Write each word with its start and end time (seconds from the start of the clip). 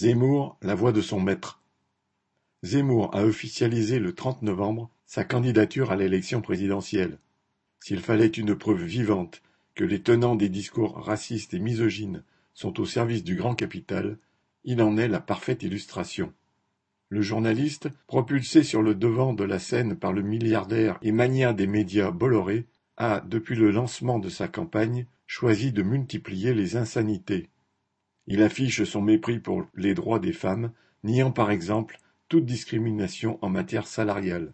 Zemmour, 0.00 0.56
la 0.62 0.74
voix 0.74 0.92
de 0.92 1.02
son 1.02 1.20
maître. 1.20 1.60
Zemmour 2.62 3.14
a 3.14 3.22
officialisé 3.22 3.98
le 3.98 4.14
30 4.14 4.40
novembre 4.40 4.88
sa 5.04 5.24
candidature 5.24 5.90
à 5.90 5.96
l'élection 5.96 6.40
présidentielle. 6.40 7.18
S'il 7.80 8.00
fallait 8.00 8.26
une 8.26 8.54
preuve 8.54 8.82
vivante 8.82 9.42
que 9.74 9.84
les 9.84 10.00
tenants 10.00 10.36
des 10.36 10.48
discours 10.48 10.96
racistes 11.04 11.52
et 11.52 11.58
misogynes 11.58 12.22
sont 12.54 12.80
au 12.80 12.86
service 12.86 13.24
du 13.24 13.36
grand 13.36 13.54
capital, 13.54 14.16
il 14.64 14.80
en 14.80 14.96
est 14.96 15.06
la 15.06 15.20
parfaite 15.20 15.64
illustration. 15.64 16.32
Le 17.10 17.20
journaliste, 17.20 17.90
propulsé 18.06 18.62
sur 18.62 18.80
le 18.80 18.94
devant 18.94 19.34
de 19.34 19.44
la 19.44 19.58
scène 19.58 19.96
par 19.96 20.14
le 20.14 20.22
milliardaire 20.22 20.98
et 21.02 21.12
mania 21.12 21.52
des 21.52 21.66
médias 21.66 22.10
Bolloré, 22.10 22.64
a, 22.96 23.20
depuis 23.20 23.54
le 23.54 23.70
lancement 23.70 24.18
de 24.18 24.30
sa 24.30 24.48
campagne, 24.48 25.04
choisi 25.26 25.72
de 25.72 25.82
multiplier 25.82 26.54
les 26.54 26.76
insanités. 26.76 27.50
Il 28.26 28.42
affiche 28.42 28.84
son 28.84 29.02
mépris 29.02 29.38
pour 29.38 29.66
les 29.74 29.94
droits 29.94 30.18
des 30.18 30.32
femmes, 30.32 30.72
niant 31.04 31.32
par 31.32 31.50
exemple 31.50 31.98
toute 32.28 32.46
discrimination 32.46 33.38
en 33.42 33.48
matière 33.48 33.86
salariale. 33.86 34.52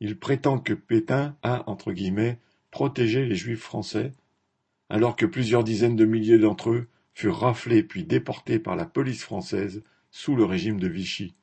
Il 0.00 0.18
prétend 0.18 0.58
que 0.58 0.72
Pétain 0.72 1.36
a, 1.42 1.68
entre 1.68 1.92
guillemets, 1.92 2.38
protégé 2.70 3.26
les 3.26 3.34
juifs 3.34 3.60
français, 3.60 4.12
alors 4.88 5.14
que 5.14 5.26
plusieurs 5.26 5.64
dizaines 5.64 5.96
de 5.96 6.04
milliers 6.04 6.38
d'entre 6.38 6.70
eux 6.70 6.88
furent 7.12 7.38
raflés 7.38 7.82
puis 7.82 8.04
déportés 8.04 8.58
par 8.58 8.76
la 8.76 8.86
police 8.86 9.22
française 9.22 9.82
sous 10.10 10.34
le 10.36 10.44
régime 10.44 10.80
de 10.80 10.88
Vichy. 10.88 11.34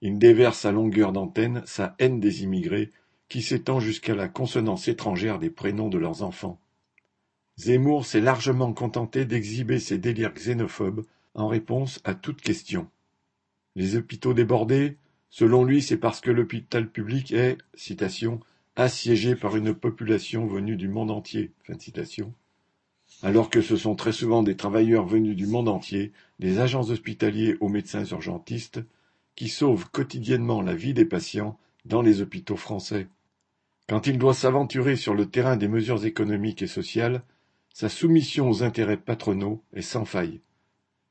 Il 0.00 0.18
déverse 0.18 0.64
à 0.64 0.72
longueur 0.72 1.12
d'antenne 1.12 1.62
sa 1.66 1.94
haine 1.98 2.20
des 2.20 2.42
immigrés, 2.42 2.90
qui 3.28 3.42
s'étend 3.42 3.80
jusqu'à 3.80 4.14
la 4.14 4.28
consonance 4.28 4.88
étrangère 4.88 5.38
des 5.38 5.50
prénoms 5.50 5.88
de 5.88 5.98
leurs 5.98 6.22
enfants. 6.22 6.60
Zemmour 7.56 8.04
s'est 8.04 8.20
largement 8.20 8.72
contenté 8.72 9.24
d'exhiber 9.24 9.78
ses 9.78 9.98
délires 9.98 10.34
xénophobes 10.34 11.04
en 11.34 11.46
réponse 11.46 12.00
à 12.04 12.14
toute 12.14 12.40
question. 12.40 12.88
Les 13.76 13.96
hôpitaux 13.96 14.34
débordés, 14.34 14.96
selon 15.30 15.64
lui, 15.64 15.80
c'est 15.80 15.96
parce 15.96 16.20
que 16.20 16.32
l'hôpital 16.32 16.90
public 16.90 17.32
est, 17.32 17.58
citation, 17.74 18.40
assiégé 18.74 19.36
par 19.36 19.56
une 19.56 19.72
population 19.72 20.46
venue 20.46 20.76
du 20.76 20.88
monde 20.88 21.12
entier, 21.12 21.52
fin 21.64 21.78
citation. 21.78 22.34
Alors 23.22 23.50
que 23.50 23.60
ce 23.60 23.76
sont 23.76 23.94
très 23.94 24.12
souvent 24.12 24.42
des 24.42 24.56
travailleurs 24.56 25.06
venus 25.06 25.36
du 25.36 25.46
monde 25.46 25.68
entier, 25.68 26.12
des 26.40 26.58
agents 26.58 26.90
hospitaliers 26.90 27.56
aux 27.60 27.68
médecins 27.68 28.04
urgentistes, 28.04 28.80
qui 29.36 29.48
sauvent 29.48 29.88
quotidiennement 29.90 30.60
la 30.60 30.74
vie 30.74 30.94
des 30.94 31.04
patients 31.04 31.56
dans 31.84 32.02
les 32.02 32.20
hôpitaux 32.20 32.56
français. 32.56 33.06
Quand 33.88 34.08
il 34.08 34.18
doit 34.18 34.34
s'aventurer 34.34 34.96
sur 34.96 35.14
le 35.14 35.26
terrain 35.26 35.56
des 35.56 35.68
mesures 35.68 36.04
économiques 36.04 36.62
et 36.62 36.66
sociales, 36.66 37.22
sa 37.74 37.88
soumission 37.88 38.48
aux 38.48 38.62
intérêts 38.62 38.96
patronaux 38.96 39.60
est 39.72 39.82
sans 39.82 40.04
faille. 40.04 40.40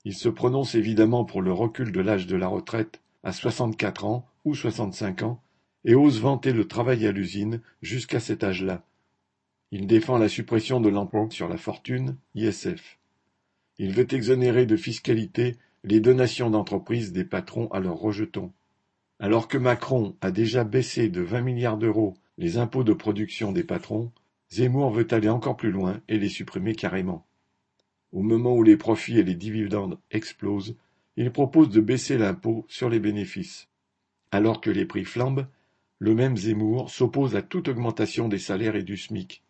Il 0.06 0.16
se 0.16 0.30
prononce 0.30 0.76
évidemment 0.76 1.26
pour 1.26 1.42
le 1.42 1.52
recul 1.52 1.92
de 1.92 2.00
l'âge 2.00 2.26
de 2.26 2.38
la 2.38 2.48
retraite 2.48 3.02
à 3.22 3.34
soixante-quatre 3.34 4.06
ans 4.06 4.26
ou 4.46 4.56
soixante-cinq 4.56 5.24
ans 5.24 5.42
et 5.84 5.94
ose 5.94 6.22
vanter 6.22 6.54
le 6.54 6.66
travail 6.66 7.06
à 7.06 7.12
l'usine 7.12 7.60
jusqu'à 7.82 8.22
cet 8.22 8.46
âge-là. 8.46 8.86
Il 9.72 9.88
défend 9.88 10.18
la 10.18 10.30
suppression 10.30 10.80
de 10.80 10.88
l'impôt 10.88 11.30
sur 11.32 11.50
la 11.50 11.58
fortune, 11.58 12.16
ISF. 12.34 12.98
Il 13.78 13.92
veut 13.92 14.08
exonérer 14.14 14.66
de 14.66 14.78
fiscalité 14.78 15.58
les 15.84 16.00
donations 16.00 16.50
d'entreprises 16.50 17.12
des 17.12 17.26
patrons 17.26 17.68
à 17.72 17.82
leurs 17.82 17.98
rejetons. 17.98 18.54
Alors 19.20 19.50
que 19.50 19.58
Macron 19.58 20.16
a 20.22 20.32
déjà 20.32 20.64
baissé 20.64 21.10
de 21.10 21.22
vingt 21.22 21.42
milliards 21.42 21.78
d'euros 21.78 22.14
les 22.38 22.58
impôts 22.58 22.86
de 22.86 22.94
production 22.94 23.52
des 23.52 23.66
patrons, 23.66 24.14
Zemmour 24.54 24.92
veut 24.92 25.08
aller 25.12 25.30
encore 25.30 25.58
plus 25.58 25.72
loin 25.72 26.00
et 26.08 26.20
les 26.20 26.30
supprimer 26.30 26.76
carrément. 26.76 27.26
Au 28.12 28.22
moment 28.22 28.54
où 28.54 28.62
les 28.62 28.78
profits 28.78 29.18
et 29.18 29.24
les 29.24 29.34
dividendes 29.34 29.98
explosent, 30.12 30.76
il 31.18 31.32
propose 31.32 31.70
de 31.70 31.82
baisser 31.82 32.20
l'impôt 32.20 32.64
sur 32.68 32.88
les 32.88 33.00
bénéfices. 33.00 33.68
Alors 34.30 34.62
que 34.62 34.70
les 34.70 34.86
prix 34.86 35.06
flambent, 35.06 35.48
le 35.98 36.14
même 36.14 36.38
Zemmour 36.38 36.92
s'oppose 36.92 37.36
à 37.36 37.42
toute 37.42 37.68
augmentation 37.68 38.28
des 38.28 38.38
salaires 38.38 38.76
et 38.76 38.84
du 38.84 38.96
SMIC. 38.96 39.42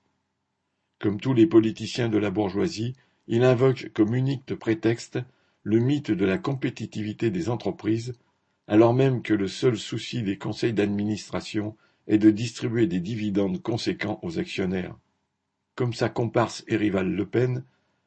Comme 1.00 1.20
tous 1.20 1.34
les 1.34 1.47
politiciens 1.47 2.08
de 2.08 2.18
la 2.18 2.31
bourgeoisie, 2.31 2.96
il 3.28 3.44
invoque 3.44 3.91
comme 3.94 4.16
unique 4.16 4.56
prétexte 4.56 5.20
le 5.64 5.80
mythe 5.80 6.12
de 6.12 6.25
la 6.25 6.38
compétitivité 6.38 7.30
des 7.30 7.50
entreprises, 7.50 8.14
alors 8.70 8.94
même 8.94 9.22
que 9.22 9.34
le 9.34 9.50
seul 9.50 9.78
souci 9.78 10.24
des 10.24 10.38
conseils 10.38 10.72
d'administration 10.72 11.75
et 12.08 12.18
de 12.18 12.31
distribuer 12.31 12.88
des 12.88 13.00
dividendes 13.00 13.62
conséquents 13.62 14.19
aux 14.22 14.40
actionnaires. 14.40 14.96
Comme 15.75 15.94
sa 15.94 16.09
comparse 16.09 16.64
et 16.68 16.75
rivale 16.75 17.12
Le 17.12 17.25
Pen, 17.25 17.64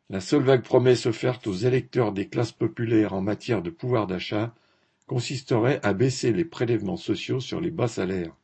la 0.08 0.20
seule 0.20 0.44
vague 0.44 0.62
promesse 0.62 1.06
offerte 1.06 1.46
aux 1.46 1.54
électeurs 1.54 2.12
des 2.12 2.28
classes 2.28 2.52
populaires 2.52 3.12
en 3.12 3.22
matière 3.22 3.62
de 3.62 3.70
pouvoir 3.70 4.06
d'achat 4.06 4.54
consisterait 5.06 5.80
à 5.82 5.92
baisser 5.92 6.32
les 6.32 6.44
prélèvements 6.44 6.96
sociaux 6.96 7.40
sur 7.40 7.60
les 7.60 7.70
bas 7.70 7.88
salaires, 7.88 8.36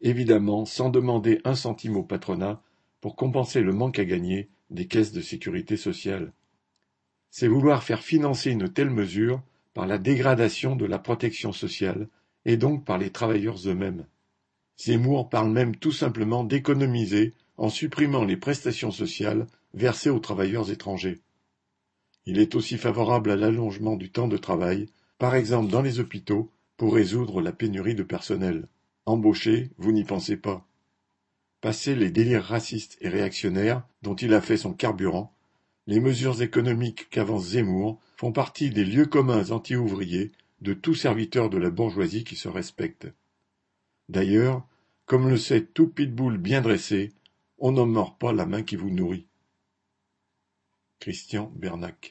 évidemment 0.00 0.64
sans 0.64 0.90
demander 0.90 1.40
un 1.44 1.54
centime 1.54 1.96
au 1.96 2.02
patronat 2.02 2.62
pour 3.00 3.16
compenser 3.16 3.60
le 3.60 3.72
manque 3.72 3.98
à 3.98 4.04
gagner 4.04 4.48
des 4.70 4.86
caisses 4.86 5.12
de 5.12 5.20
sécurité 5.20 5.76
sociale. 5.76 6.32
C'est 7.30 7.48
vouloir 7.48 7.82
faire 7.82 8.02
financer 8.02 8.50
une 8.50 8.68
telle 8.68 8.90
mesure 8.90 9.42
par 9.74 9.86
la 9.86 9.98
dégradation 9.98 10.76
de 10.76 10.84
la 10.84 10.98
protection 10.98 11.52
sociale 11.52 12.08
et 12.44 12.56
donc 12.56 12.84
par 12.84 12.98
les 12.98 13.10
travailleurs 13.10 13.56
eux-mêmes. 13.66 14.06
Zemmour 14.78 15.28
parle 15.28 15.50
même 15.50 15.76
tout 15.76 15.92
simplement 15.92 16.44
d'économiser 16.44 17.34
en 17.56 17.68
supprimant 17.68 18.24
les 18.24 18.36
prestations 18.36 18.90
sociales 18.90 19.46
versées 19.74 20.10
aux 20.10 20.18
travailleurs 20.18 20.70
étrangers. 20.70 21.20
Il 22.26 22.38
est 22.38 22.54
aussi 22.54 22.78
favorable 22.78 23.30
à 23.30 23.36
l'allongement 23.36 23.96
du 23.96 24.10
temps 24.10 24.28
de 24.28 24.36
travail, 24.36 24.88
par 25.18 25.34
exemple 25.34 25.70
dans 25.70 25.82
les 25.82 26.00
hôpitaux, 26.00 26.50
pour 26.76 26.94
résoudre 26.94 27.40
la 27.40 27.52
pénurie 27.52 27.94
de 27.94 28.02
personnel. 28.02 28.68
Embaucher, 29.06 29.70
vous 29.78 29.92
n'y 29.92 30.04
pensez 30.04 30.36
pas. 30.36 30.66
Passé 31.60 31.94
les 31.94 32.10
délires 32.10 32.44
racistes 32.44 32.96
et 33.00 33.08
réactionnaires 33.08 33.84
dont 34.02 34.14
il 34.14 34.34
a 34.34 34.40
fait 34.40 34.56
son 34.56 34.72
carburant, 34.72 35.32
les 35.86 36.00
mesures 36.00 36.42
économiques 36.42 37.08
qu'avance 37.10 37.50
Zemmour 37.50 38.00
font 38.16 38.32
partie 38.32 38.70
des 38.70 38.84
lieux 38.84 39.06
communs 39.06 39.50
anti-ouvriers 39.50 40.30
de 40.60 40.74
tout 40.74 40.94
serviteur 40.94 41.50
de 41.50 41.58
la 41.58 41.70
bourgeoisie 41.70 42.22
qui 42.22 42.36
se 42.36 42.48
respecte. 42.48 43.08
D'ailleurs, 44.12 44.62
comme 45.06 45.30
le 45.30 45.38
sait 45.38 45.64
tout 45.64 45.88
pitbull 45.88 46.36
bien 46.36 46.60
dressé, 46.60 47.14
on 47.56 47.72
ne 47.72 47.82
mord 47.82 48.18
pas 48.18 48.34
la 48.34 48.44
main 48.44 48.62
qui 48.62 48.76
vous 48.76 48.90
nourrit. 48.90 49.26
Christian 51.00 51.50
Bernac 51.56 52.10